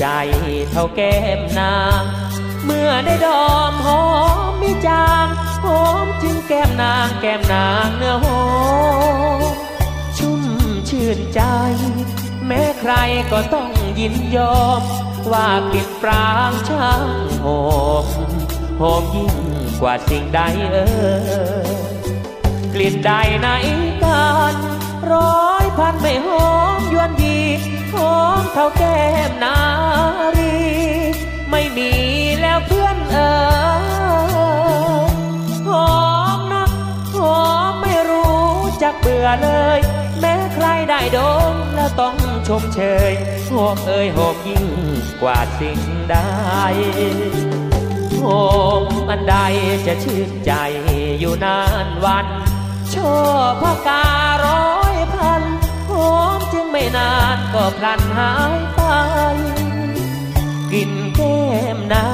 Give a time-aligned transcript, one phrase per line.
[0.00, 0.06] ใจ
[0.70, 2.02] เท่าแก้มนาง
[2.64, 4.04] เมื่อได้ดอมหอ
[4.48, 5.26] มมีจาง
[5.64, 8.42] หอมถึงแก้มนางแก้มนางเนื้อหอ
[9.38, 9.54] ม
[10.18, 10.42] ชุ่ม
[10.88, 11.40] ชื่นใจ
[12.46, 12.92] แม้ใคร
[13.32, 14.82] ก็ต้องยินยอม
[15.32, 17.08] ว่ากลิ่นปรางช่าง
[17.44, 17.62] หอ
[18.04, 18.06] ม
[18.80, 19.34] หอมยิ่ง
[19.80, 20.40] กว่าสิ่งใด
[20.70, 20.86] เอ่
[21.68, 21.70] ย
[22.74, 23.12] กลิ่นใด
[23.42, 23.48] ใน
[24.02, 24.54] กัน
[25.10, 27.38] ร้อย พันไม่หอมยวนยี
[27.94, 29.56] หอมเท่าแก้มนา
[30.36, 30.56] รี
[31.50, 31.92] ไม่มี
[32.40, 33.32] แล้วเพื่อนเอ่
[35.08, 35.12] ย
[35.68, 35.90] หอ
[36.36, 36.70] มนัก
[37.14, 38.44] หอมไม่รู้
[38.82, 39.78] จักเบื่อเลย
[40.20, 41.18] แม้ใครได้ด
[41.52, 42.16] มแล้วต้อง
[42.48, 43.12] ชมเชย
[43.54, 44.66] หอมเอ่ยหอมยิ่ง
[45.22, 46.16] กว่าสิ่งใด
[48.22, 48.44] หอ
[48.82, 49.36] มอันใด
[49.86, 50.52] จะชื่นใจ
[51.20, 52.26] อยู่นานวัน
[52.94, 53.14] ชอ
[53.50, 54.04] บพกา
[54.44, 54.46] ร
[56.36, 58.80] มจึงไม่นานก็พลันหายไป
[60.72, 61.40] กินแก้
[61.76, 62.08] มนา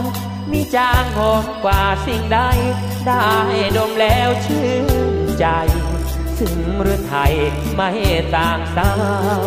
[0.00, 0.02] ง
[0.50, 2.38] มีจางหอมกว่าสิ่งใด
[3.06, 3.32] ได้
[3.76, 5.46] ดมแล้วชื่นใจ
[6.38, 7.34] ถึงหรือไทย
[7.74, 7.90] ไม่
[8.34, 8.90] ต่างสา
[9.40, 9.42] ว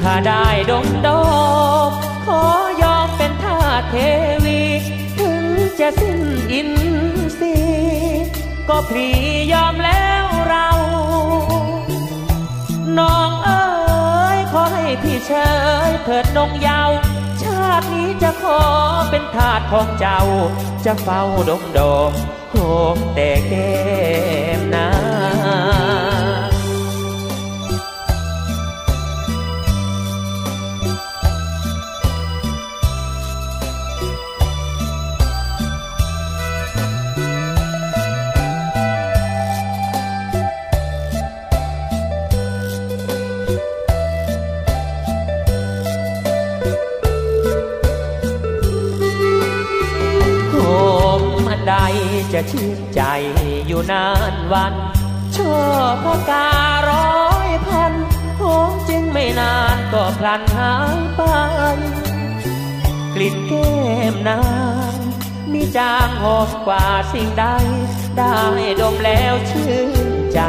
[0.00, 1.22] ถ้าได้ดมดอ
[1.88, 1.90] ม
[2.26, 2.42] ขอ
[2.82, 3.58] ยอมเป็นท่า
[3.90, 3.94] เท
[4.44, 4.62] วี
[5.18, 5.44] ถึง
[5.80, 6.20] จะสิ้น
[6.52, 6.70] อิน
[7.38, 8.26] ทรีย์
[8.68, 9.08] ก็พลี
[9.52, 10.68] ยอมแล้วเรา
[12.98, 13.64] น้องเอ๋
[14.36, 15.32] ยขอให้พี่เช
[15.88, 16.90] ยเถิดนงเยาว
[17.42, 18.60] ชาตินี้จะขอ
[19.10, 20.20] เป็นทาสของเจ้า
[20.84, 21.80] จะเฝ้าดมด
[22.10, 22.12] ม
[22.50, 22.54] โห
[22.94, 23.76] มแต่แก้
[24.58, 24.60] ม
[66.66, 67.44] กว่าสิ่งใด
[68.18, 68.36] ได้
[68.80, 69.90] ดมแล้วชื่น
[70.34, 70.40] ใจ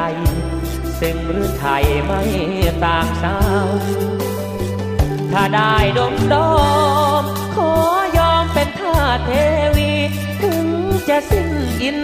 [1.00, 2.22] ซึ่งหรือไทยไม่
[2.84, 3.68] ต่างสาว
[5.32, 6.36] ถ้าได้ดมด
[7.22, 7.24] ม
[7.56, 7.72] ขอ
[8.18, 9.32] ยอมเป็นท่าเท
[9.76, 9.92] วี
[10.42, 10.68] ถึง
[11.10, 11.50] จะสิ้น
[11.82, 12.00] อิน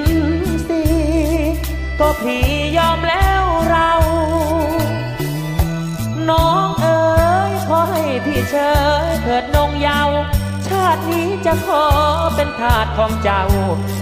[0.68, 1.54] ทรีย์
[2.00, 2.40] ก็พลี
[2.78, 3.92] ยอมแล้วเรา
[6.30, 7.02] น้องเอ๋
[7.50, 8.56] ยขอให้พี่เช
[9.06, 10.10] ยเถิดนงเยาว
[10.43, 11.86] ชาตินี้จะขอ
[12.36, 13.44] เป็นทาสของเจ้า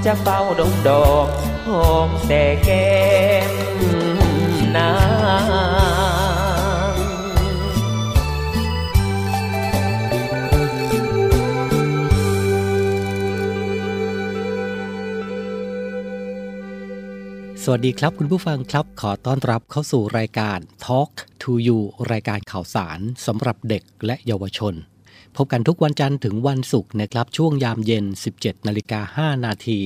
[0.05, 1.27] จะเฝ้าดงดอก
[1.67, 2.91] หอมแต่แก้
[3.49, 3.51] ม
[4.75, 4.91] นา
[17.65, 21.11] สวัสดีครับคุณผู้ฟังครับขอต้อนรับเข้าสู่รายการ Talk
[21.41, 21.79] to You
[22.11, 24.73] รายการข่าวสารสำหรับเด็กและเยาวชน
[25.35, 28.05] พบกันทุกวันจันทร์ถึงวันศุกร์นะครับ ช่วงยามเย็น
[28.35, 29.79] 17นาฬิกา5นาที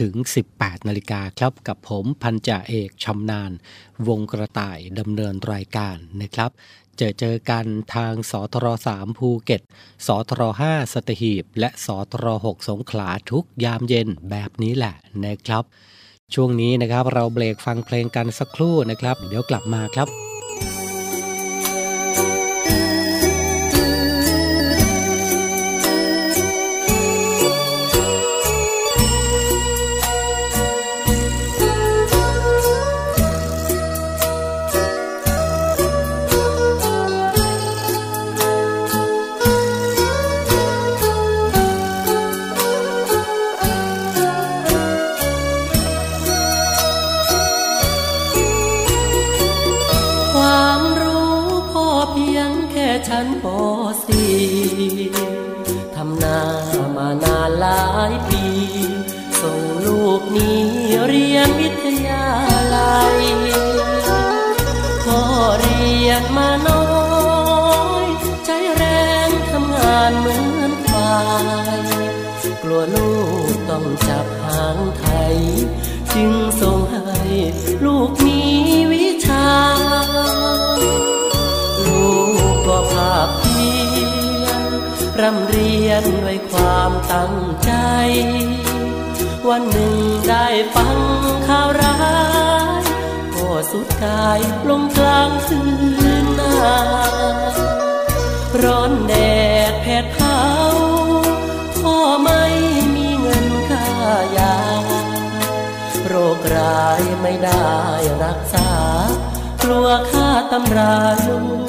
[0.00, 0.14] ถึง
[0.50, 3.52] 18นาฬิกาครับกับผมพันจ่าเอกชำนาญ
[4.08, 6.50] วงกระต่ายดำเนินรายการนะครับ
[6.96, 9.62] เจอเจอกันทางสทร3ภูเก็ต
[10.06, 14.94] สทร5สตหีบ และสทร6สงขลาทุกยามเย็นแบบนี้แหละ
[15.24, 15.64] นะครับ
[16.34, 20.27] ช่วงนี้นะครับเราเบรกฟังเพลงกันสักครู่นะครับ เดี๋ยวกลับมาครับ
[86.02, 87.34] นด้วยความตั้ง
[87.64, 87.72] ใจ
[89.48, 89.94] วันหนึ่ง
[90.28, 90.98] ได้ฟัง
[91.46, 91.98] ข่าวร้า
[92.80, 92.82] ย
[93.34, 95.60] ก็สุดกายลงกลางคื
[96.24, 96.56] นนา
[98.62, 99.14] ร้อนแด
[99.70, 100.40] ดแผดเผา
[101.80, 102.44] พ่อไม่
[102.94, 103.88] มีเงินค่า
[104.36, 104.56] ยา
[106.06, 107.72] โรคร้ายไม่ได้
[108.24, 108.70] รักษา
[109.62, 110.96] กลัวค่าตำรา
[111.26, 111.67] ลูก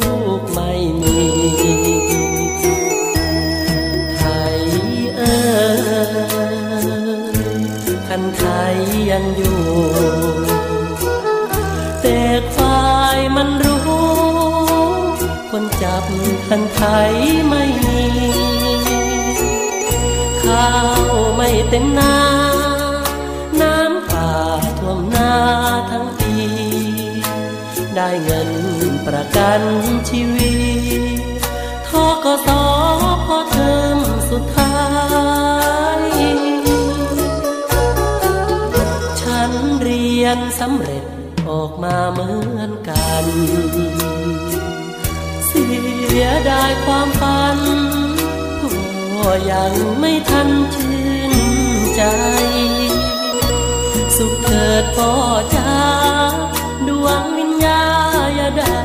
[8.38, 8.76] ไทย
[9.12, 9.60] ยังอยู่
[12.02, 12.20] แต่
[12.54, 13.88] ควายมันรู้
[15.52, 16.04] คนจับ
[16.48, 17.14] คันไทย
[17.50, 18.04] ไม่มี
[20.44, 21.00] ข้าว
[21.36, 22.16] ไม่เต็มนา
[23.62, 24.32] น้ำป่า
[24.80, 25.32] ท่วมนา
[25.90, 26.34] ทั้งปี
[27.96, 28.50] ได้เงิน
[29.08, 29.62] ประกัน
[30.10, 30.54] ชีวิ
[31.40, 31.42] ต
[31.88, 31.90] ท
[32.24, 32.48] กส
[33.26, 33.98] พอเทอม
[34.30, 34.74] สุดท้า
[35.48, 35.49] ย
[40.30, 41.06] ยนสำเร็จ
[41.50, 43.26] ออกมาเหมือนกัน
[45.48, 45.66] เสี
[46.22, 47.60] ยดายความฝัน
[49.18, 51.34] ก็ยังไม่ทันชื่น
[51.96, 52.04] ใจ
[54.16, 55.14] สุขเกิดพ่อ
[55.56, 55.80] จ้า
[56.88, 57.84] ดวงวิญญา
[58.36, 58.80] อย่าได้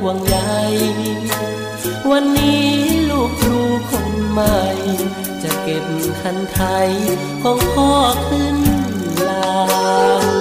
[0.00, 0.36] ห่วงใย
[2.10, 2.66] วันนี้
[3.10, 3.60] ลูกครู
[3.90, 4.58] คนใหม่
[5.42, 5.86] จะเก็บ
[6.20, 6.90] คันไทย
[7.42, 7.92] ของพ่อ
[8.28, 8.58] ขึ้น
[9.28, 9.64] ลา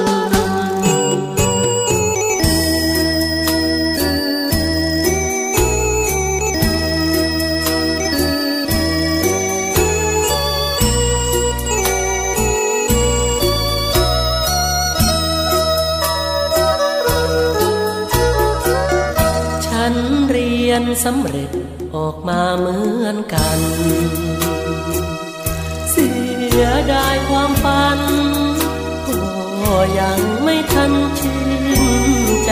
[0.03, 0.04] ง
[21.09, 21.51] สำเร็จ
[21.95, 23.59] ออกมาเหมือนกัน
[25.91, 26.09] เสี
[26.61, 27.99] ยดายความฝัน
[29.61, 31.79] ก็ยังไม่ทันชื่น
[32.45, 32.49] ใ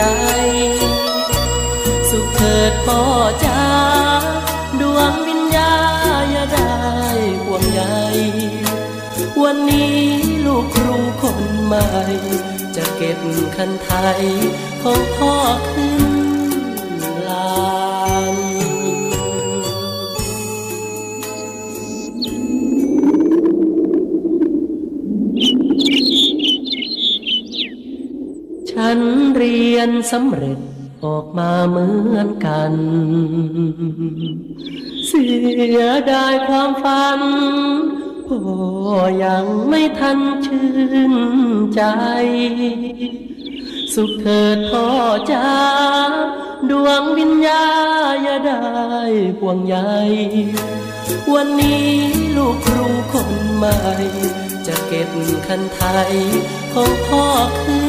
[2.10, 3.00] สุขเถิดพ่อ
[3.44, 3.64] จ้า
[4.80, 5.74] ดวงวิญญา
[6.30, 6.74] อย่าได้
[7.44, 7.82] ห่วงใย
[9.42, 10.00] วันนี้
[10.46, 11.88] ลูกครูคนใหม่
[12.76, 13.20] จะเก็บ
[13.56, 14.22] คันไทย
[14.82, 15.34] ของพ่อ
[15.70, 15.83] ขึ้
[28.86, 29.02] ฉัน
[29.36, 30.58] เรียนสำเร็จ
[31.04, 32.72] ออกมาเหมือนกัน
[35.06, 35.26] เสี
[35.78, 35.80] ย
[36.12, 37.20] ดายความฝัน
[38.26, 38.42] พ่อ
[39.24, 40.68] ยังไม่ทันชื่
[41.12, 41.14] น
[41.74, 41.82] ใจ
[43.94, 44.86] สุขเถิดพ่อ
[45.32, 45.50] จ้า
[46.70, 47.64] ดวงวิญญา
[48.22, 48.64] อย่าได้
[49.38, 49.76] ห่วงใย
[51.34, 51.88] วันนี้
[52.36, 53.76] ลูกครูคนใหม่
[54.66, 55.10] จะเก็บ
[55.46, 56.12] คันไทย
[56.72, 57.24] ของพ่อ
[57.62, 57.83] ขึ้น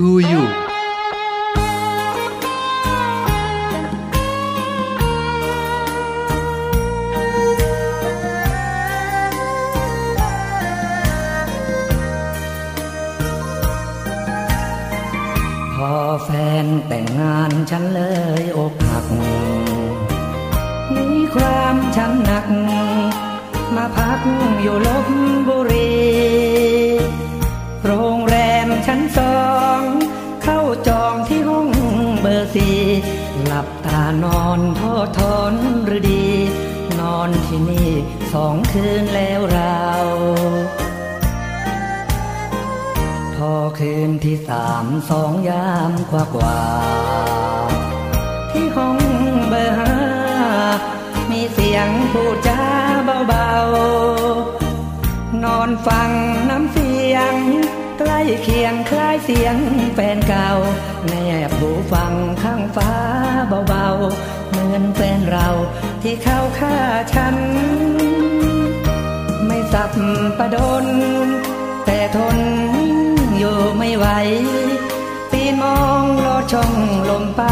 [0.00, 0.42] to you
[15.74, 16.30] พอแฟ
[16.64, 18.02] นแต่งงานฉันเล
[18.40, 19.06] ยอกหัก
[20.94, 22.46] มีความช้ำหนัก
[23.74, 24.20] มาพัก
[24.60, 25.06] อยู่ลบ
[25.48, 26.09] บุรี
[34.24, 35.54] นอนทอทอน
[35.86, 36.26] หรือดี
[37.00, 37.90] นอนที่นี่
[38.32, 39.84] สองคืนแล้วเรา
[43.34, 46.60] พอคืนที่สามสองยามกว่ากว่า
[48.50, 48.98] ที่ห้อง
[49.48, 49.96] เบอร์ห้า
[51.30, 52.62] มีเสียงพูดจา
[53.28, 56.10] เบาๆ นอนฟัง
[56.50, 57.34] น้ำเสียง
[57.98, 59.56] ใกล้เคียงคล้ายเสียง
[59.94, 60.50] แฟนเก่า
[61.08, 61.14] แน
[61.48, 62.92] บหูฟังข้างฟ้า
[63.68, 65.48] เบาๆ เหมือนแฟนเรา
[66.02, 66.76] ที่เข้าฆ่า
[67.14, 67.36] ฉัน
[69.46, 69.92] ไม่สับ
[70.38, 70.86] ประดน
[71.84, 72.38] แต่ทน
[73.38, 74.06] อยู่ไม่ไหว
[75.30, 76.72] ปีนมองลอดช่อง
[77.10, 77.42] ลมไป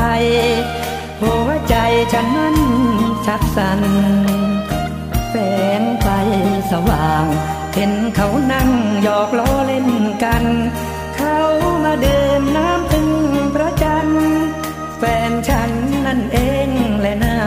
[1.20, 1.74] หัวใจ
[2.12, 2.56] ฉันนั้น
[3.26, 3.82] ชักสัน่น
[5.30, 5.34] แส
[5.80, 6.08] งไฟ
[6.70, 7.24] สว่าง
[7.74, 8.70] เห็นเขานั่ง
[9.02, 9.88] หยอกล้อเล่น
[10.24, 10.44] กัน
[11.16, 11.38] เขา
[11.84, 12.77] มาเดื่มน้ำ
[14.98, 15.70] แฟนฉัน
[16.06, 16.38] นั่นเอ
[16.68, 16.68] ง
[17.00, 17.38] แหละนะ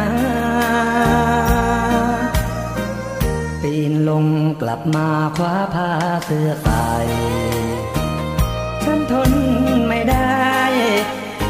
[3.62, 4.26] ปีนลง
[4.62, 5.90] กลับมาคว้าผ้า
[6.26, 6.88] เสื้อใส่
[8.84, 9.32] ฉันทน
[9.88, 10.42] ไม่ได้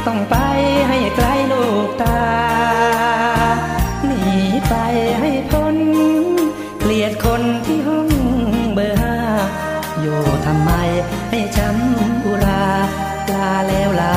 [0.06, 0.36] ต้องไป
[0.90, 2.22] ให้ไกลลูกตา
[4.06, 4.24] หนี
[4.70, 4.76] ไป
[5.20, 5.78] ให้พ้น
[6.80, 8.10] เกลียดคนที่ห้อง
[8.74, 9.18] เบอร์ห้า
[10.02, 10.72] อยู่ทำไม
[11.30, 12.66] ให้ช้ำอุรา
[13.34, 14.16] ลาแล้วลา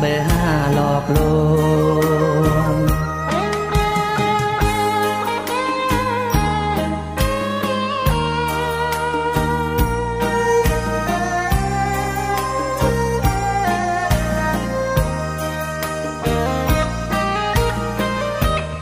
[0.00, 1.18] เบอร์ห้าหลอกล
[2.38, 2.74] วง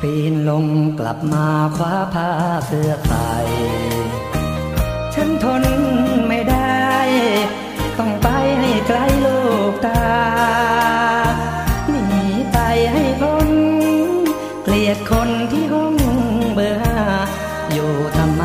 [0.01, 0.67] ปีนลง
[0.99, 1.47] กลับมา
[1.77, 2.31] คว้าผ้า
[2.67, 3.31] เสื้อใส่
[5.15, 5.65] ฉันทน
[6.29, 6.87] ไม่ได้
[7.99, 9.38] ต้องไปให้ไกลลูก
[9.85, 10.03] ตา
[11.91, 12.05] หนี
[12.53, 12.59] ไป
[12.93, 13.49] ให้พ้น
[14.63, 15.95] เกลียดคนที่ห้อง
[16.55, 17.27] เบอร์
[17.73, 18.45] อยู่ทำไม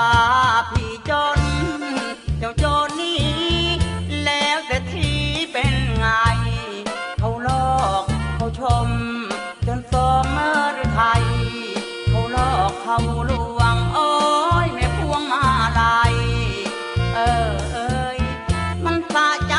[0.00, 0.18] ว่า
[0.70, 1.40] พี่จน
[2.38, 3.28] เจ้าจนนี้
[4.24, 5.20] แล้วแต่ที่
[5.52, 6.06] เป็นไง
[7.18, 8.04] เขาลอก
[8.36, 8.88] เขาชม
[9.66, 11.24] จนสองเมื่อไทย
[12.10, 12.98] เขาลอกเขา
[13.30, 14.12] ลวงโอ้
[14.64, 15.46] ยแม่พวงมา
[15.80, 16.14] ลาย
[17.14, 17.18] เอ
[17.50, 18.20] อเอ้ย
[18.84, 19.56] มันสะใจ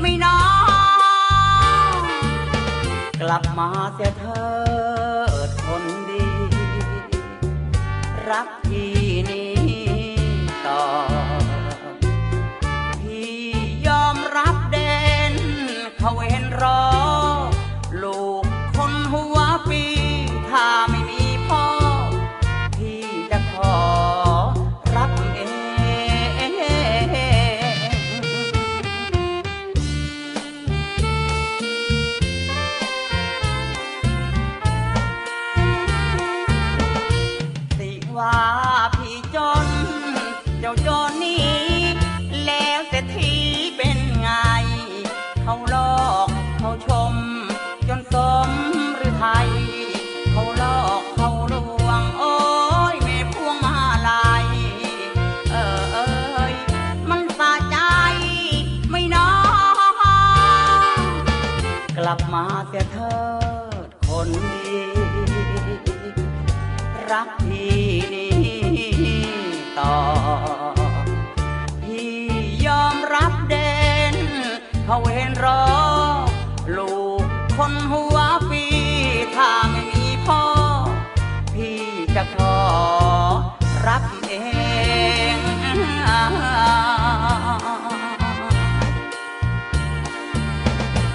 [0.00, 0.42] ไม่น้อ
[1.90, 1.98] ง
[3.20, 4.64] กลับมาเสียเธอ
[8.30, 9.03] รักที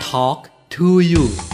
[0.09, 1.48] Talk to you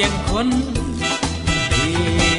[0.00, 0.48] เพียงคน
[1.68, 2.29] เดี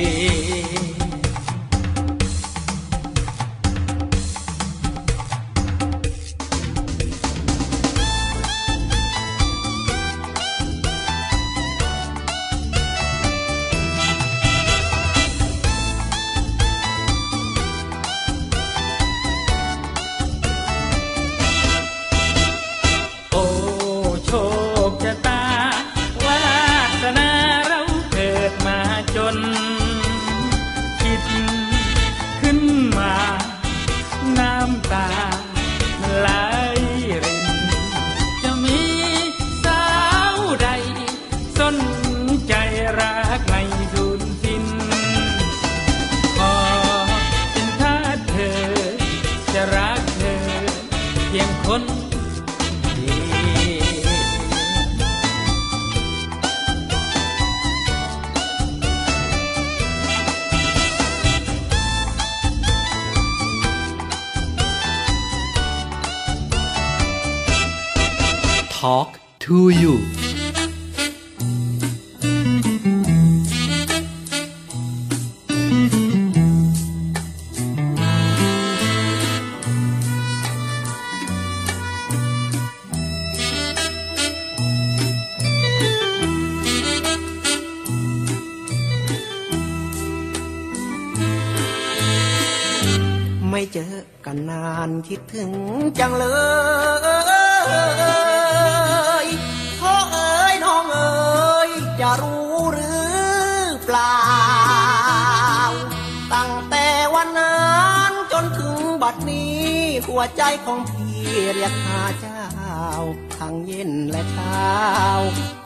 [113.37, 114.69] ทั้งเย็นและเช้า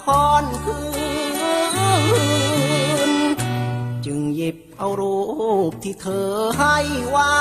[0.03, 0.79] ค่อนคื
[3.09, 3.11] น
[4.05, 5.19] จึงหยิบเอารู
[5.69, 6.77] ปที่เธอให้
[7.09, 7.33] ไว้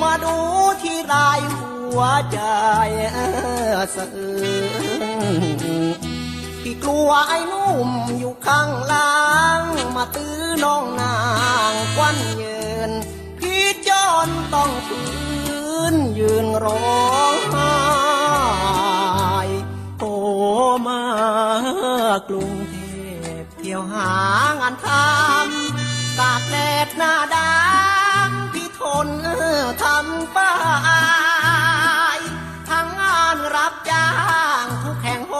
[0.00, 0.36] มาดู
[0.82, 2.00] ที่รายหัว
[2.32, 2.40] ใจ
[3.94, 4.36] สะอื้
[5.22, 5.24] น
[6.62, 9.12] พี่กลัวไอ้นุ่มอยู่ข้างล่า
[9.60, 9.62] ง
[9.96, 11.16] มาตื้อน้องนา
[11.70, 12.90] งควันเยิน
[13.38, 15.00] พี่จอนต้องฝื
[15.34, 15.35] น
[16.18, 17.72] ยืนร้องไห้
[19.98, 20.12] โอ้
[20.86, 21.02] มา
[22.28, 22.76] กรุงเท
[23.42, 24.12] พเที่ยวหา
[24.60, 29.08] งานทำตากแดดหน้าดำพี่ทน
[29.82, 30.38] ทำไป
[32.68, 34.08] ทั้งงานรับจ้า
[34.62, 35.34] งทุกแห่งห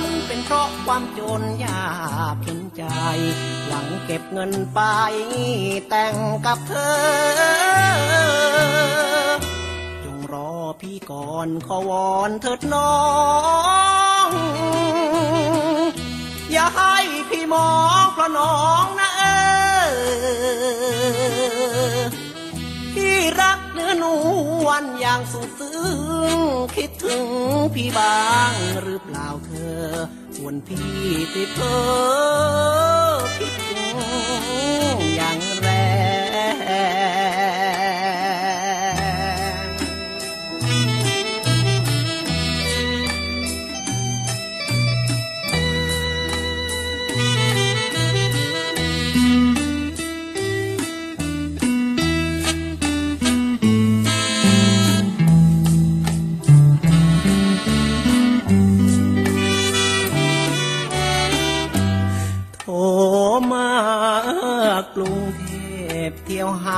[0.00, 1.92] นเป็นเพราะความจนยา
[2.34, 2.84] กเห็นใจ
[3.66, 4.80] หลังเก็บเงินไป
[5.88, 6.14] แต่ง
[6.46, 7.78] กับเธอ
[10.32, 12.94] รอพี่ก่อนขอวอนเถิดน้อ
[14.26, 14.28] ง
[16.52, 16.96] อย่าให้
[17.30, 17.70] พี่มอ
[18.02, 19.22] งเพราะน้องนะเอ
[19.86, 19.88] อ
[22.94, 24.04] พี่รักเนื้อน
[24.64, 25.78] วลอย่างสุดซึ้
[26.36, 26.38] ง
[26.76, 27.26] คิดถึง
[27.74, 28.18] พี่บ้า
[28.50, 29.82] งหรือเปล่าเธอ
[30.36, 30.90] ส่วนพี่
[31.34, 31.78] ติดเธอ
[33.38, 35.07] คิดถึง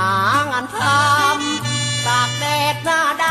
[0.09, 0.11] า
[0.51, 3.25] งานทำตากแดดหน้าด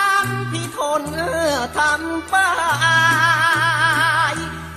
[0.00, 2.34] ำพี่ทนเออทำไป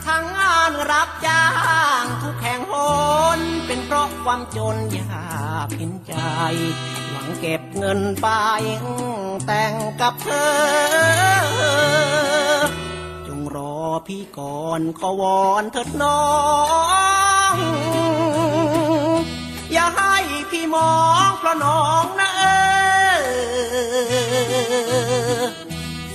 [0.05, 1.45] ทั้งงานรับจ้า
[2.01, 2.73] งทุกแห่งห
[3.37, 6.13] นเป็นเพราะความจนยากเห็นใจ
[7.09, 8.27] หวังเก็บเงินไป
[9.45, 11.39] แต่งกับเธอ
[13.27, 16.21] จงรอพี่ก่อนขอวอนเถิดน้อ
[17.53, 17.98] ง
[20.61, 20.93] พี่มอ
[21.27, 22.43] งเพราะน้องนะเอ
[25.37, 25.45] อ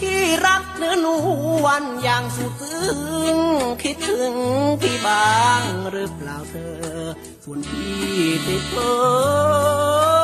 [0.00, 1.06] ที่รักเนื้อน
[1.64, 2.92] วลอย่างสุดซึ้
[3.34, 3.36] ง
[3.82, 4.34] คิดถึง
[4.80, 7.04] พี่บ้างหรือเปล่าเธอ
[7.44, 7.96] ส่วนพี่
[8.46, 10.23] ติดเธอ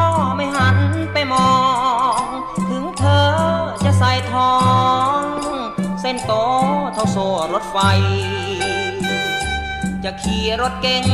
[6.11, 6.35] เส้นโต
[6.93, 7.77] เท่าโซ่รถไฟ
[10.03, 11.05] จะขี่รถเก๋ง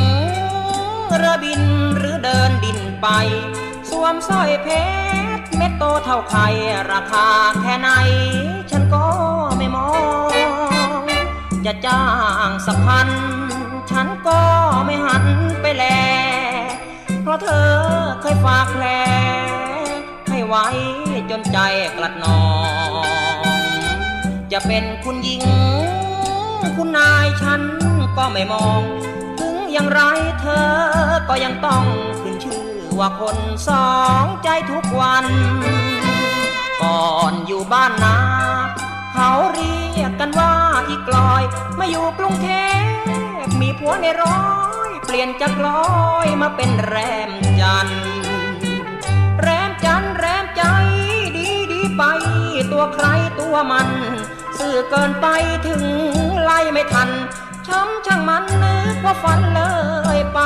[1.17, 1.61] เรือบิน
[1.97, 3.07] หรือเดินดินไป
[3.89, 4.67] สวมสร้อยเพ
[5.37, 6.47] ชรเม็ดโตเท่าไข่
[6.91, 7.27] ราคา
[7.61, 7.89] แค่ไหน
[8.71, 9.05] ฉันก็
[9.57, 9.89] ไม่มอ
[11.01, 11.03] ง
[11.65, 12.05] จะจ้า
[12.47, 13.09] งสักพัน
[13.91, 14.41] ฉันก็
[14.85, 15.25] ไม่หัน
[15.61, 15.85] ไปแล
[17.21, 17.71] เพราะเธอ
[18.21, 18.85] เคยฝากแผล
[20.29, 20.67] ให้ไว้
[21.31, 21.57] จนใจ
[21.97, 22.66] กลัดนอง
[24.53, 25.41] จะเป็นคุณหญิง
[26.77, 27.61] คุณนายฉัน
[28.17, 28.81] ก็ไม่มอง
[29.39, 30.01] ถึงอย่างไร
[30.41, 30.67] เธอ
[31.29, 31.85] ก็ยังต้อง
[32.21, 32.67] ขึ้นชื่อ
[32.99, 33.91] ว่าคนสอ
[34.23, 35.25] งใจทุกวัน
[36.81, 38.17] ก่อนอยู่บ้านนา
[39.13, 40.53] เขาเรียกกันว่า
[40.89, 41.43] อีกลอย
[41.79, 42.49] มาอยู่กรุงเท
[43.43, 44.41] พมีผัวในร้อ
[44.87, 45.87] ยเปลี่ยนจากลอ
[46.25, 46.95] ยมาเป็นแร
[47.29, 47.31] ม
[47.61, 47.87] จัน
[49.41, 50.63] แรมจันแรมใจ
[51.35, 52.03] ดีดีไป
[52.71, 53.07] ตัวใคร
[53.39, 53.89] ตัวมัน
[54.73, 55.27] อเกินไป
[55.67, 55.83] ถึง
[56.43, 57.09] ไล่ไม่ทัน
[57.67, 59.61] ช้ำช่างมันนึกว่าฝันเล
[60.17, 60.39] ยไป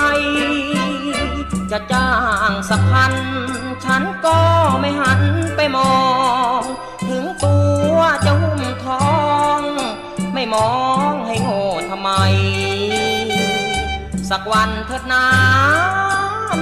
[1.72, 2.12] จะจ้า
[2.50, 3.14] งสักพัน
[3.86, 4.40] ฉันก็
[4.80, 5.22] ไม่หัน
[5.56, 5.94] ไปมอ
[6.60, 6.62] ง
[7.10, 7.56] ถึงตั
[7.96, 9.12] วจะหุ้มทอ
[9.60, 9.62] ง
[10.34, 10.72] ไม่มอ
[11.12, 12.10] งให้โง่ทำไม
[14.30, 15.26] สักวันเถิดนา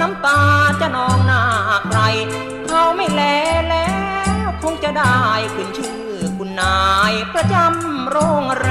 [0.00, 0.40] น้ำตา
[0.80, 1.42] จะนองหน้า
[1.88, 2.00] ใคร
[2.68, 3.22] เขาไม่แล
[3.68, 3.88] แล้
[4.46, 5.16] ว คงจะได้
[5.54, 6.09] ขึ้นชื่อ
[6.58, 6.80] นา
[7.12, 8.70] ยประจำโรงแร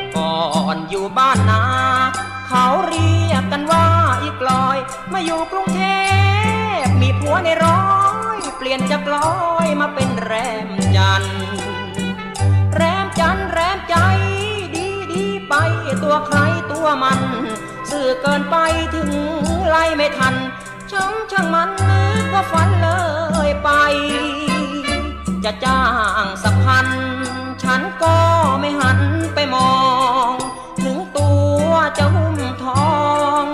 [0.00, 0.36] มก่อ
[0.74, 1.62] นอยู่บ้านนา
[2.48, 3.86] เขาเรียกกันว่า
[4.22, 4.78] อีกลอย
[5.12, 5.82] มาอยู่กรุงเท
[6.82, 7.84] พมีผัวในร้อ
[8.36, 9.32] ย เปลี่ยนจากลอ
[9.66, 10.32] ยมาเป็นแร
[10.66, 11.36] มจันทร์
[16.02, 16.38] ตัวใคร
[16.72, 17.20] ตัวมัน
[17.90, 18.56] สื่อเกินไป
[18.94, 19.10] ถึง
[19.68, 20.34] ไล่ไม่ทัน
[20.90, 22.88] ช่างช่างมันนึกว่าฝันเล
[23.48, 23.70] ยไป
[25.44, 25.82] จะจ้า
[26.24, 26.86] งสักพัน
[27.62, 28.16] ฉันก็
[28.60, 29.00] ไม่หัน
[29.34, 29.72] ไปมอ
[30.28, 30.32] ง
[30.82, 31.30] ถึงตั
[31.66, 32.92] วจะหุ้มทอ
[33.44, 33.46] ง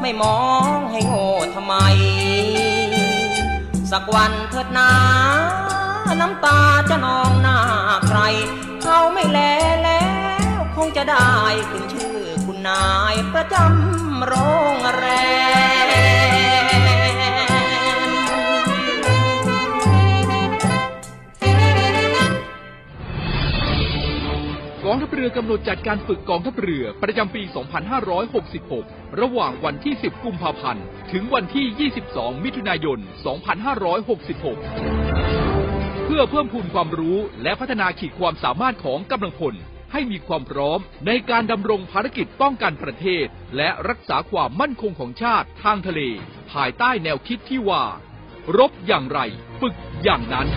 [0.00, 0.40] ไม่มอ
[0.74, 1.74] งให้โง่ทำไม
[3.90, 4.90] สักวันเถิดนา
[6.20, 7.58] น้ำตาจะนองหน้า
[8.08, 8.20] ใคร
[8.82, 9.38] เขาไม่แล
[9.82, 9.88] แล
[10.86, 11.32] งจะได้
[11.70, 12.16] ขึ้นชื่อ
[12.46, 14.34] คุณนายประจำโร
[14.74, 15.06] งแร
[15.86, 15.88] ม
[24.84, 27.42] กองทัพเรือกำหนดจัดการฝึกกองทัพเรือประจำปี
[28.26, 31.66] 2566 ระหว่างวันที่ 10 กุมภาพันธ์ ถึงวันที่
[32.10, 33.24] 22 มิถุนายน 2566
[36.04, 39.54] เพื่อเพิ่มพูนความรู้และพัฒนาขีดความสามารถของกำลังพล
[39.92, 43.26] ให้มีความพร้อมในการดำรงภารกิจป้องกันประเทศ
[43.56, 46.00] และรักษาความมั่นคงของชาติทางทะเล
[46.52, 47.84] ภายใต้แนวคิดที่ว่า
[48.58, 49.20] รบอย่างไร
[49.60, 50.48] ฝึกอย่างนั้น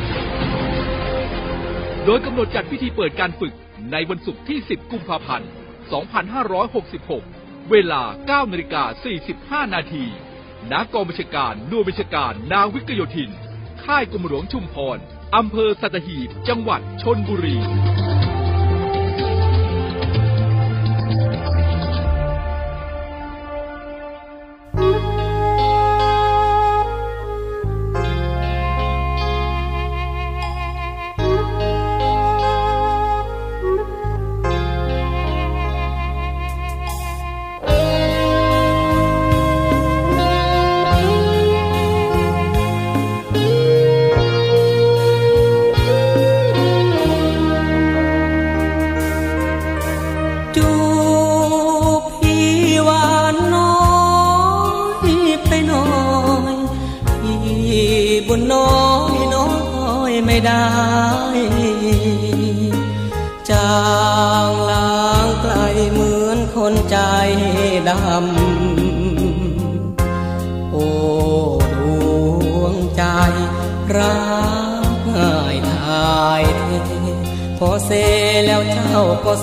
[2.06, 3.54] โดยกำหนดจัดพิธีเปิดการฝึก
[3.92, 5.50] ในวันศุกร์ที่ 10 กุมภาพันธ์
[6.76, 8.02] 2566 เวลา
[8.46, 8.84] 9นาฬิกา
[9.66, 10.06] 45 นาที
[10.72, 13.32] ณกองบัญชาการหน่วยบัญชาการ นาวิกโยธิน
[13.84, 14.98] ค่ายกรมหลวงชุมพร
[15.36, 17.58] อำเภอสัตหีบ จังหวัดชนบุรี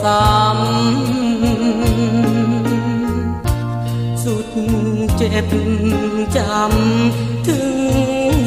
[0.03, 0.63] ซ้ำ
[4.23, 4.47] สุด
[5.17, 5.47] เจ็บ
[6.37, 7.77] จำ ถึง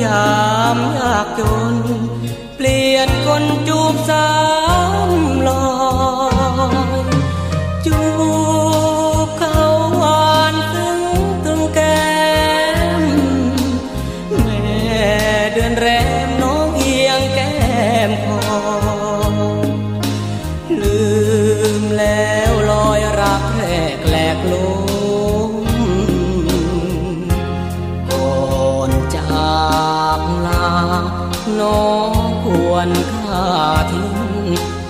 [0.04, 0.36] ยา
[0.76, 1.42] มยากจ
[1.74, 1.76] น
[2.56, 4.26] เปลี่ยนคนจูบสา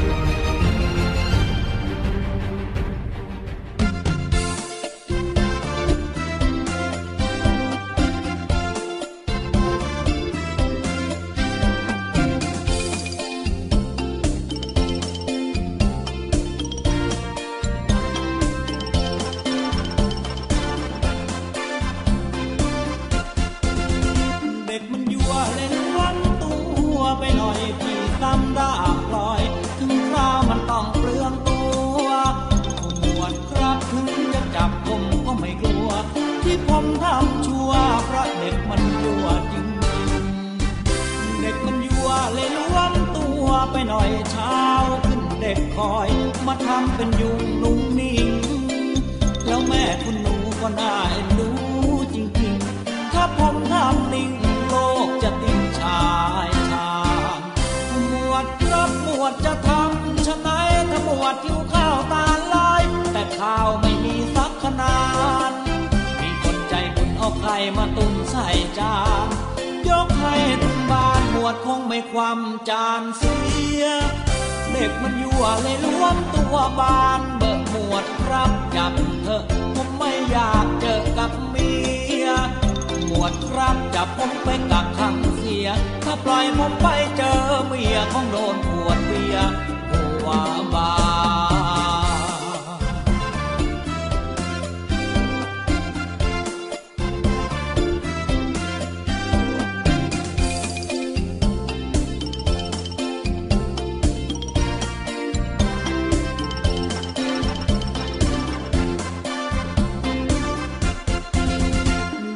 [86.13, 86.87] ถ้าปล่อยผมไป
[87.17, 87.37] เจอ
[87.67, 89.51] เมียของโดนปวดเบียร์
[89.89, 90.27] หัว
[90.73, 90.91] บา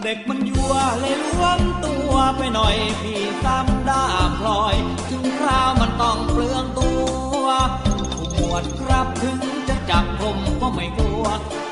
[0.03, 3.24] เด็กมันยั่วเลยล้วนตัวไปหน่อยพี่
[3.89, 4.03] ด้า
[4.39, 4.75] พลอย
[5.09, 6.91] ถึงคราวมันต้องเปลืองตั
[7.41, 7.47] ว
[8.37, 11.25] ปวดครับถึงจะจับผมก็ไม่กลัว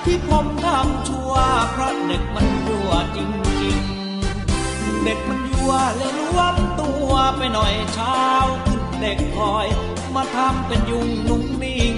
[0.05, 1.34] ที่ผมทำชั่ว
[1.72, 3.18] เพราะเด็กมันยั่วจ
[3.61, 8.24] ริงๆ เด็กมันยั่วเลยล้วมตัวไปหน่อยเช้า
[8.66, 9.68] ขึ้นเด็กพลอย
[10.16, 11.95] มาทำเป็นยุงนุ่งนิ่ง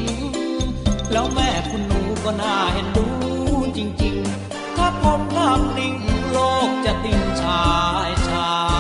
[1.12, 3.08] แล้วแม่คุณหนูก็น่าเห็นดู
[3.78, 4.16] จริง
[4.48, 5.96] ๆ ถ้าผมทำนิ่ง
[6.32, 6.38] โล
[6.68, 7.66] กจะติ่งชา
[8.08, 8.75] ยชาย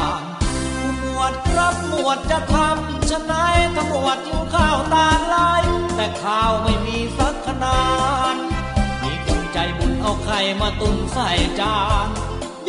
[1.59, 3.33] รับหมวดจะทำชะไหน
[3.75, 5.63] ถ้าหมวดหิวข้าวตาลาย
[5.95, 7.81] แต่ข้าวไม่มีสักขนา
[8.33, 8.35] ด
[9.01, 11.29] มีคนใจบุญเอาไข่มาตุนใส่
[11.59, 12.07] จาน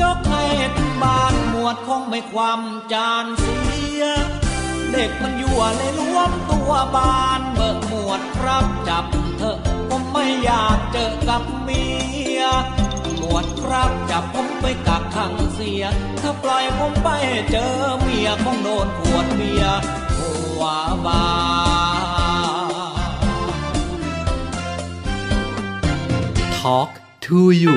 [0.01, 0.45] ยกให้
[0.76, 2.61] ถึงบ้านหมวดคงไม่ความ
[2.93, 3.59] จานเสี
[4.01, 4.05] ย
[4.93, 9.05] เด็กมันยั่วเลยรวมตัวบานเบิกหมวดครับจับ
[9.39, 9.59] เถอะ
[9.89, 11.84] ผมไม่อยากเจอกับเมี
[12.39, 12.43] ย
[13.37, 15.82] วดครับจับผมไปกักขังเสีย
[16.22, 17.09] ถ้าปล่อยผมไป
[17.51, 19.78] เจอเมียคงโดนขวดเบียร์
[20.16, 20.30] หั
[20.61, 20.62] ว
[21.07, 21.24] บา
[26.61, 26.91] Talk
[27.26, 27.76] to you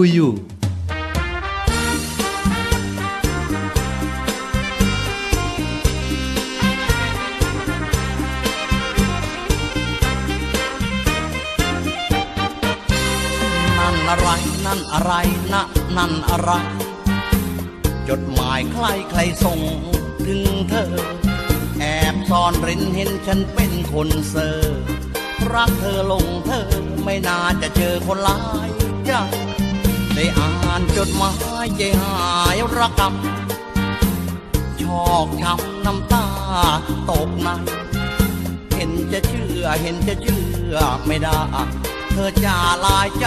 [0.00, 0.28] to you
[13.78, 14.28] นั่นอะไร
[14.66, 15.12] นั่นอะไร
[15.52, 15.62] นะ
[15.96, 16.50] นั่นอะไร
[18.08, 19.60] จดหมายใครใครส่ง
[20.26, 20.92] ถึงเธอ
[21.78, 24.80] แอบซ่อนเร้นเห็นฉันเป็นคนเซอร์
[25.52, 26.68] รักเธอลงเธอ
[27.04, 28.68] ไม่น่าจะเจอคนร้าย
[29.06, 29.12] ใจ
[30.20, 31.32] ได้อ่านจดหมา
[31.64, 32.18] ยใหา
[32.54, 36.26] ยระกำชอกช้ำน้ำตา
[37.10, 37.48] ตกใน
[38.74, 40.74] เห็นจะเชื่อเห็นจะเชื่อ
[41.06, 41.40] ไม่ได้
[42.10, 43.26] เธอจะลายใจ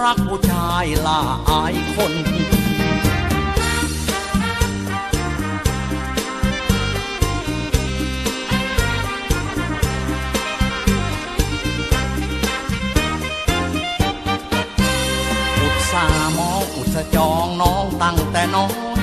[0.00, 1.22] รักผู้ชายลา
[1.72, 2.12] ยคน
[18.02, 18.66] ตั้งแต่น้อ
[19.00, 19.02] ย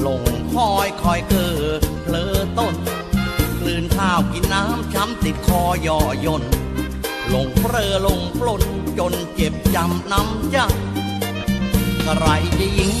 [0.00, 0.24] หลง
[0.54, 2.74] คอยคอยเกิดเพลอต้น
[3.60, 6.42] กลืนข้าวกินน้ำช้ำติดคอย่อย่น
[7.28, 8.62] หลงเพลอหลงปล้น
[8.98, 10.56] จนเจ็บจำน้ำใจ
[12.02, 12.26] ใคร
[12.58, 12.92] จะยิง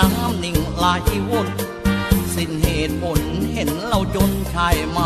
[0.00, 0.86] น้ำนิ่งไหล
[1.28, 1.48] วน
[2.34, 3.20] สิ้นเหตุผล
[3.52, 4.98] เห็นเราจนชายไหม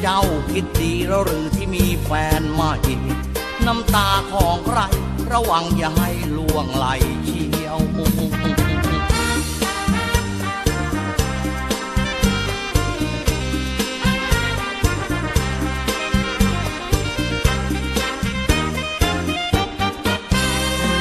[0.00, 2.72] เจ้าคิดดีแล้วหรือที่มีแฟนใหม่
[3.66, 4.80] น้ำตาของใคร
[5.32, 6.86] ระวังอย่าให้ล่วงไหล
[7.70, 7.86] เชียว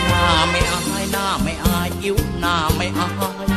[0.10, 3.10] หน้าไม่อายหน้าไม่อายยิ้วหน้าไม่อา
[3.44, 3.48] ย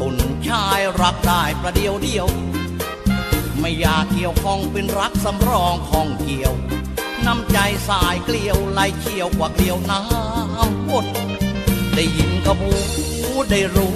[0.00, 0.16] ตุน
[0.48, 2.26] ชายรักได้ประเดียวเดียว
[3.60, 6.54] ไม่อยากเกี่ยวข้องเป็นรักสำรองของเกี่ยว
[7.26, 7.58] น้ำใจ
[7.88, 11.29] สายเกลียวไหลเชี่ยวกว่าเกลียวน้ำวน
[11.94, 12.74] ได้ยินกับหู
[13.50, 13.94] ได้รู้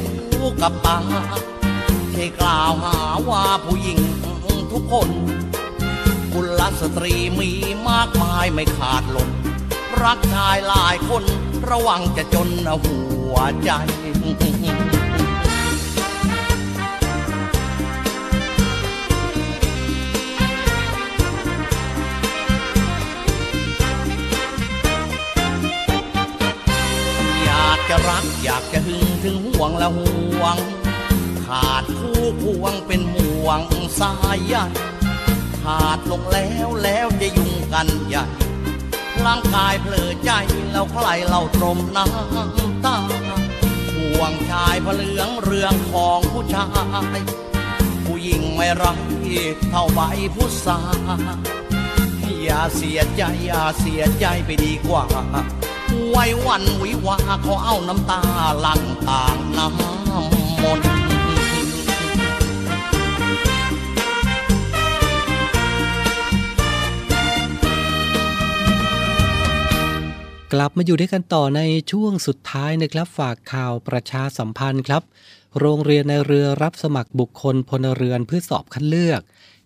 [0.63, 0.99] กับตา
[2.13, 3.99] ใช่กล่าวหาว่าผู้หญิง
[4.73, 5.09] ทุกคน
[6.33, 7.51] กุลสตรีมี
[7.89, 9.31] มากมายไม่ขาดหล่น
[10.03, 11.25] รักชายหลายคน
[11.71, 12.49] ระวังจะจน
[12.85, 12.99] หั
[13.33, 13.71] วใจ
[27.97, 30.57] จะรักอยากจะหึงถึงห่วงและห่วง
[31.47, 33.61] ขาดคู่ควงเป็นห่วง
[34.01, 34.55] สายใย
[35.63, 38.25] ขาดลงแล้วแล้วจะยุ่งกันใหญ่
[39.25, 40.31] ร่างกายเผลอใจ
[40.73, 42.97] แล้วใครเราตรมน้ำตา
[43.97, 46.67] ห่วงชายผเหลืองเรื่องของผู้ชา
[47.17, 47.19] ย
[48.05, 48.99] ผู้หญิงไม่รัก
[49.71, 50.01] เท่าใบ
[50.35, 50.79] ผู้สา
[52.43, 55.05] อย่าเสียใจอย่าเสียใจไปดีกว่า
[56.17, 58.21] ไววันวิวาขอเอาน้ำตา
[58.61, 60.87] หลังต่างน้ำมนต์
[70.53, 71.61] กลับมาอยู่ด้วยกันต่อใน
[71.93, 75.03] ช่วงสุดท้ายนะครับฝากข่าวประชาสัมพันธ์ครับ
[75.61, 79.21] โรงเรียนในเรือรับสมัครบุคคลพลเรือนเพื่อสอบคัดเลือก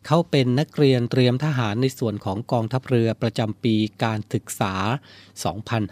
[0.07, 3.75] เขาเป็นนักเรียนเตรียมทหารในส่วนของกองทัพเรือประจำปี
[4.05, 4.75] การศึกษา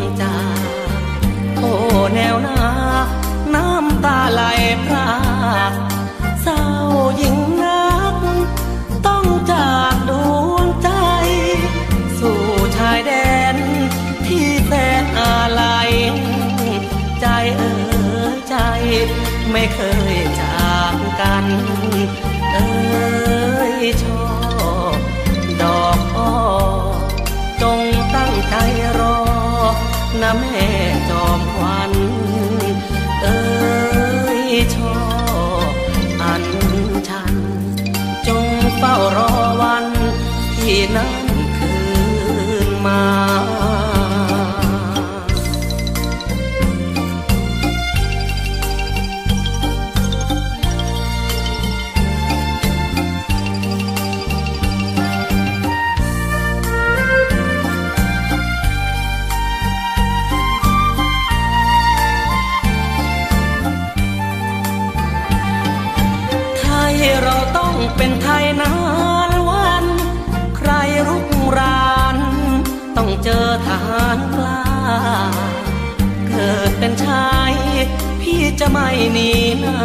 [78.64, 79.80] จะไม่หนีหน้า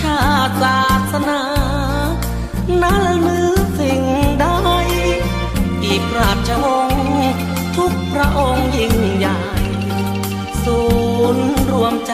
[0.00, 0.80] ชาติศา
[1.12, 1.42] สนา
[2.82, 4.02] นั้นมือสิ่ง
[4.40, 4.44] ใด
[5.84, 7.04] อีกราชวงศ์
[7.76, 9.40] ทุกพระองค์ยิ่งใหญ่
[10.64, 10.80] ศู
[11.34, 12.12] นย์รวมใจ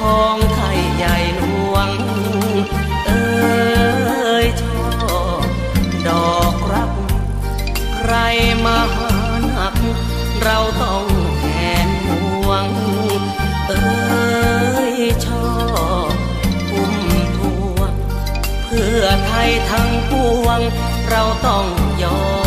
[0.00, 1.88] ของไทยใหญ่หลวง
[3.06, 4.84] เอ้ยช่อ
[6.06, 6.90] ดอกรับ
[7.96, 8.14] ใคร
[8.64, 9.12] มาหา
[9.50, 9.74] นัก
[10.42, 11.03] เราต้อง
[15.26, 15.48] ชอ
[16.08, 16.12] บ
[16.72, 16.94] อุ้ม
[17.36, 17.38] ท
[17.76, 17.92] วง
[18.64, 20.12] เพื่อไทยทั้งป
[20.44, 20.60] วง
[21.08, 21.66] เราต้อง
[22.02, 22.43] ยอม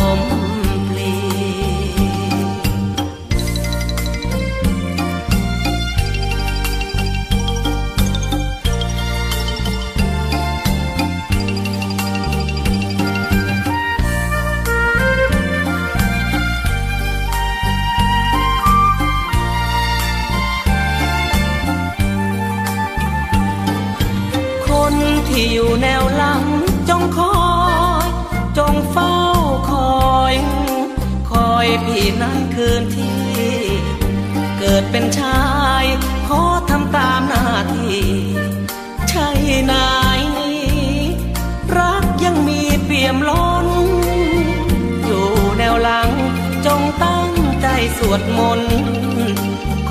[48.36, 48.62] มน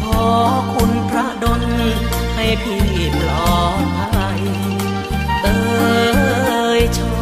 [0.00, 0.28] ขอ
[0.74, 1.62] คุณพระดล
[2.34, 2.86] ให้พี่
[3.20, 3.84] ปลอด
[4.14, 4.42] ภัย
[5.42, 5.56] เอ่
[6.80, 7.18] ยชอ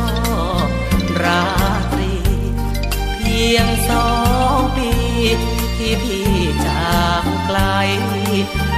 [0.67, 0.69] บ
[1.23, 1.45] รา
[1.93, 2.15] ตรี
[3.19, 4.09] เพียงสอ
[4.57, 4.91] งปี
[5.77, 6.31] ที่พี่
[6.67, 7.59] จากไกล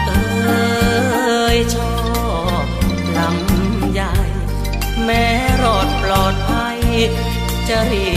[0.07, 1.95] เอ่ยชอ
[2.63, 2.65] บ
[3.17, 4.15] ลำใหญ่
[5.05, 5.27] แม้
[5.63, 6.79] รอดปลอดภัย
[7.69, 8.09] จะรี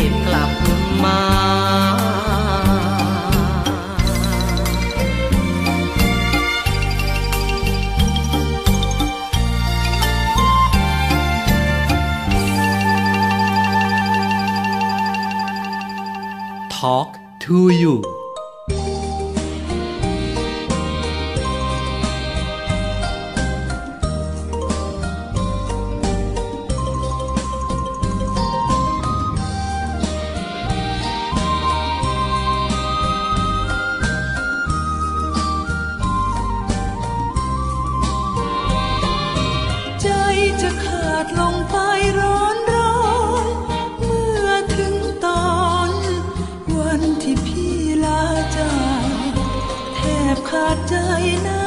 [17.72, 18.18] you.
[50.30, 51.59] I've caught a night.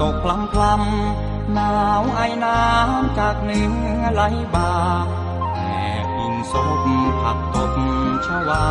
[0.00, 3.60] ตกพลำพลำหนาวไอน้ำจากเหนื
[3.98, 4.22] อไหล
[4.54, 4.72] บ่า
[5.56, 5.60] แอ
[6.04, 6.86] บอิงศพ
[7.22, 7.72] ผักตบ
[8.26, 8.66] ชวา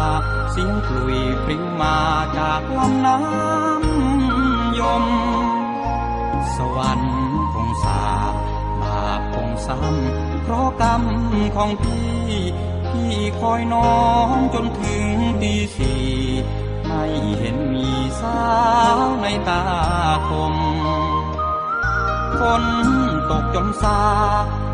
[0.52, 1.98] เสียงกลุยปลิวมา
[2.38, 5.06] จากลำน้ำยม
[6.56, 7.16] สวรรค์
[7.54, 8.04] คงสา
[8.82, 11.04] บาปคงซ้ำเพราะกรรม
[11.56, 12.16] ของพี่
[12.92, 14.00] พี่คอยน้อ
[14.34, 15.06] งจนถึง
[15.42, 16.04] ตีสี่
[16.86, 17.04] ไม่
[17.40, 17.90] เห็นมี
[18.22, 18.44] สา
[18.96, 19.64] วในตา
[20.30, 20.55] คม
[22.62, 22.64] น
[23.30, 24.00] ตกจนซา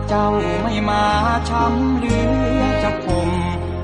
[0.08, 0.28] เจ้า
[0.64, 1.04] ไม่มา
[1.50, 2.18] ช้ำเหลื
[2.60, 3.30] อจะคม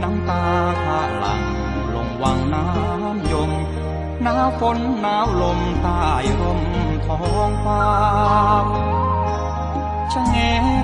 [0.01, 0.43] น้ำตา
[0.83, 1.43] ข้าหลัง
[1.93, 3.51] ลงวังน้ำยม
[4.23, 6.01] หนาวฝนหนาวลมใต้
[6.39, 6.61] ร่ม
[7.05, 7.85] ท้องฟ้า
[10.11, 10.38] ชะเง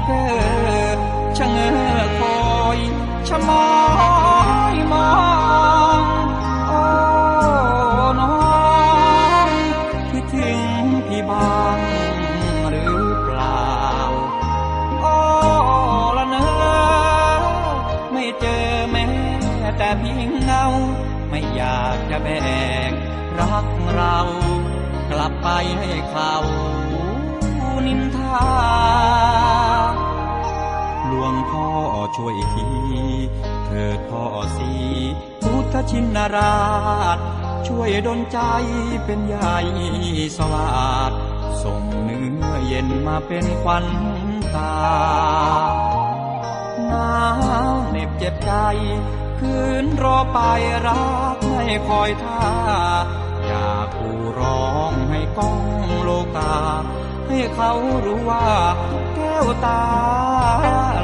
[0.06, 0.98] เกอ
[1.38, 2.40] ชะเงอคอ
[2.76, 2.78] ย
[3.28, 3.66] ชะมอ
[4.74, 5.10] ยมอ
[6.00, 6.13] ง
[22.24, 22.28] แบ
[22.90, 22.92] ก
[23.40, 24.18] รักเรา
[25.12, 25.48] กลับไป
[25.80, 26.34] ให้เขา
[27.88, 28.46] นินทา
[31.08, 31.68] หลวงพ่อ
[32.16, 32.68] ช่วยที
[33.66, 34.24] เถิดพ่อ
[34.58, 34.72] สี
[35.44, 36.58] พุทธชินรา
[37.16, 37.20] ช
[37.68, 38.40] ช่วยดลใจ
[39.06, 39.58] เป็นใหญ่
[40.38, 41.12] สวาด
[41.64, 43.86] ส่งเนื้อเย็นมาเป็นควัน
[44.56, 44.76] ตา
[46.88, 47.18] หนา
[47.72, 48.52] วเหน็บเจ็บใจ
[49.40, 50.40] คืนรอไป
[50.88, 52.42] รักายคอยท่า
[53.46, 55.60] อยากผู้ร้องให้ก้อง
[56.04, 56.56] โลกา
[57.28, 57.72] ให้เขา
[58.06, 58.48] รู้ว่า
[59.16, 59.84] แก้วตา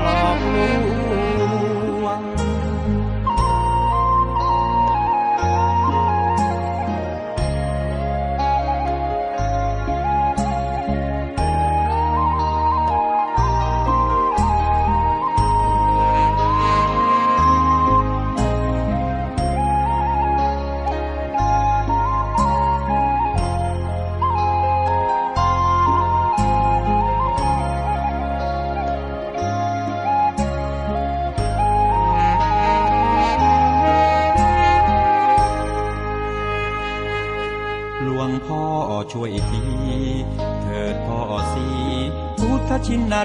[0.04, 0.89] หลอกลว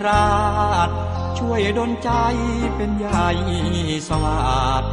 [0.06, 0.28] รา
[0.86, 0.88] ช
[1.38, 2.10] ช่วยดลใจ
[2.76, 3.28] เป็นใหญ่
[4.08, 4.84] สวาด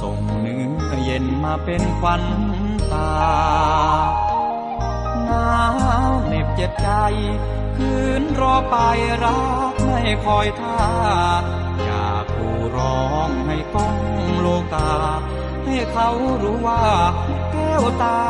[0.00, 2.24] ส่งเนื้อเย็นมาเป็นควัน
[2.92, 3.12] ตา
[5.24, 5.54] หนา
[6.08, 6.88] วเหน็บเจ็บใจ
[7.76, 8.76] คืนรอไป
[9.24, 9.40] รั
[9.72, 10.80] กไม่คอยท่า
[11.82, 13.96] อยากกูร้องให้ก้อง
[14.40, 14.92] โลกา
[15.64, 16.10] ให้เขา
[16.42, 16.82] รู้ว่า
[17.52, 18.20] แก้วตา